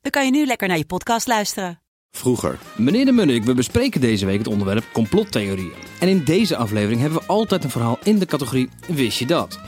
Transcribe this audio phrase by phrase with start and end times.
[0.00, 1.80] dan kan je nu lekker naar je podcast luisteren.
[2.10, 2.58] Vroeger.
[2.76, 5.72] Meneer de Munnik, we bespreken deze week het onderwerp complottheorieën.
[6.00, 9.60] En in deze aflevering hebben we altijd een verhaal in de categorie Wist je dat?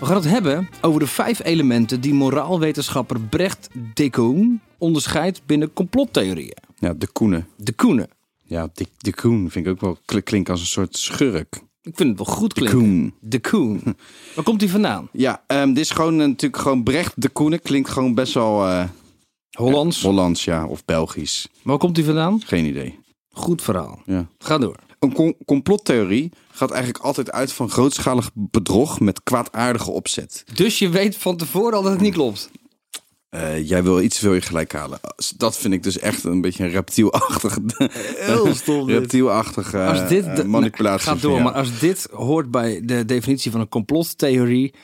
[0.00, 5.72] We gaan het hebben over de vijf elementen die moraalwetenschapper Brecht de Koen onderscheidt binnen
[5.72, 6.56] complottheorieën.
[6.78, 7.46] Ja, de Koenen.
[7.56, 8.08] De Koenen.
[8.44, 11.54] Ja, de, de Koen vind ik ook wel kl- klinkt als een soort schurk.
[11.82, 12.78] Ik vind het wel goed klinken.
[12.78, 13.14] Koen.
[13.20, 13.82] De Koen.
[14.34, 15.08] Waar komt hij vandaan?
[15.12, 17.62] Ja, ehm, dit is gewoon natuurlijk gewoon Brecht de Koenen.
[17.62, 18.84] Klinkt gewoon best wel eh,
[19.54, 20.02] Hollands.
[20.02, 21.48] Hollands, ja, of Belgisch.
[21.62, 22.42] Waar komt hij vandaan?
[22.44, 22.98] Geen idee.
[23.30, 24.02] Goed verhaal.
[24.06, 24.26] Ja.
[24.38, 24.76] Ga door.
[24.98, 30.44] Een com- complottheorie gaat eigenlijk altijd uit van grootschalig bedrog met kwaadaardige opzet.
[30.54, 32.50] Dus je weet van tevoren al dat het niet klopt.
[33.28, 35.00] Eh, jij wil iets wil je gelijk halen.
[35.36, 37.58] Dat vind ik dus echt een beetje een reptielachtig,
[38.16, 41.08] Heel stom reptielachtige Als dit eh, manipulatie.
[41.08, 44.74] Ga door, maar als dit hoort bij de definitie van een complottheorie,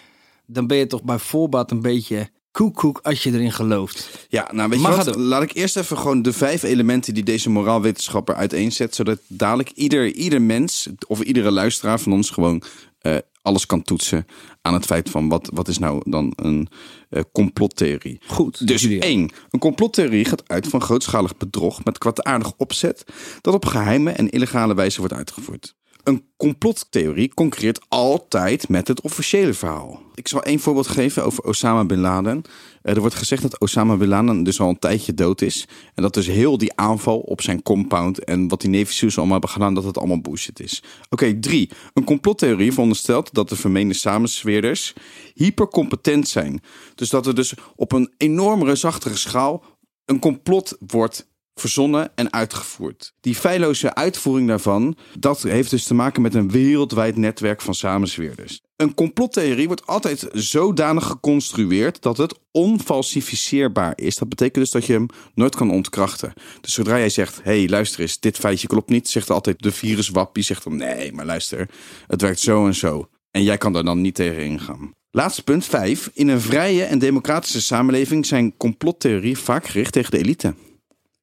[0.46, 4.26] dan ben je toch bij voorbaat een beetje koekoek als je erin gelooft.
[4.28, 5.16] Ja, nou weet je wat?
[5.16, 10.12] Laat ik eerst even gewoon de vijf elementen die deze moraalwetenschapper uiteenzet, zodat dadelijk ieder,
[10.12, 12.62] ieder mens of iedere luisteraar van ons gewoon
[12.98, 14.26] eh, alles kan toetsen
[14.62, 16.68] aan het feit van wat, wat is nou dan een
[17.08, 18.20] eh, complottheorie.
[18.26, 19.00] Goed, Dus Julia.
[19.00, 23.04] één, een complottheorie gaat uit van grootschalig bedrog met kwaadaardig opzet
[23.40, 25.74] dat op geheime en illegale wijze wordt uitgevoerd.
[26.04, 30.02] Een complottheorie concurreert altijd met het officiële verhaal.
[30.14, 32.42] Ik zal één voorbeeld geven over Osama Bin Laden.
[32.82, 35.68] Eh, Er wordt gezegd dat Osama Bin Laden dus al een tijdje dood is.
[35.94, 39.50] En dat dus heel die aanval op zijn compound en wat die Navy allemaal hebben
[39.50, 40.82] gedaan, dat het allemaal bullshit is.
[41.08, 41.70] Oké, drie.
[41.94, 44.92] Een complottheorie veronderstelt dat de vermeende samensweerders
[45.34, 46.62] hypercompetent zijn.
[46.94, 49.64] Dus dat er dus op een enorm reusachtige schaal
[50.04, 53.12] een complot wordt verzonnen en uitgevoerd.
[53.20, 58.60] Die feilloze uitvoering daarvan, dat heeft dus te maken met een wereldwijd netwerk van samenzweerders.
[58.76, 64.16] Een complottheorie wordt altijd zodanig geconstrueerd dat het onfalsificeerbaar is.
[64.16, 66.32] Dat betekent dus dat je hem nooit kan ontkrachten.
[66.60, 70.42] Dus zodra jij zegt, hey, luister eens, dit feitje klopt niet, zegt altijd de viruswappie,
[70.42, 71.68] zegt dan, nee, maar luister,
[72.06, 73.08] het werkt zo en zo.
[73.30, 74.90] En jij kan daar dan niet tegen ingaan.
[75.10, 76.10] Laatste punt, vijf.
[76.12, 80.54] In een vrije en democratische samenleving zijn complottheorieën vaak gericht tegen de elite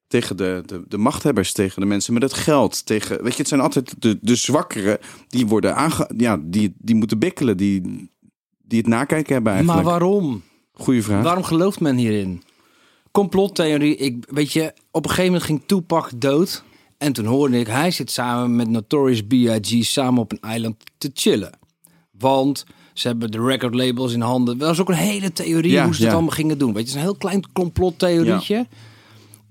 [0.08, 2.86] tegen de, de, de machthebbers, tegen de mensen met het geld.
[2.86, 4.98] Tegen, weet je, het zijn altijd de, de zwakkeren
[5.28, 7.82] die worden aange, ja, die, die moeten bikkelen, die,
[8.64, 9.84] die het nakijken hebben eigenlijk.
[9.84, 10.44] Maar waarom?
[10.72, 11.24] Goeie vraag.
[11.24, 12.44] Waarom gelooft men hierin?
[13.12, 16.64] Complottheorie, ik, weet je, op een gegeven moment ging Tupac dood.
[16.98, 19.86] En toen hoorde ik, hij zit samen met Notorious B.I.G.
[19.86, 21.60] samen op een eiland te chillen.
[22.12, 24.58] Want ze hebben de record labels in handen.
[24.58, 26.06] Dat was ook een hele theorie Ja, hoe ze ja.
[26.06, 26.74] het allemaal gingen doen.
[26.74, 28.68] Weet je, het is een heel klein complottheorietje.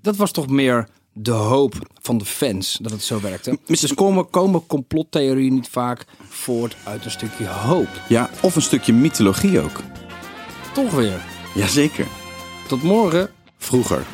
[0.01, 3.59] Dat was toch meer de hoop van de fans dat het zo werkte.
[3.65, 7.87] Dus komen, komen complottheorieën niet vaak voort uit een stukje hoop?
[8.07, 9.83] Ja, of een stukje mythologie ook.
[10.73, 11.21] Toch weer.
[11.55, 12.07] Jazeker.
[12.67, 13.29] Tot morgen.
[13.57, 14.05] Vroeger.